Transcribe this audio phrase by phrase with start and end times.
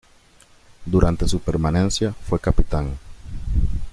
[0.83, 2.97] Durante su permanencia fue capitán.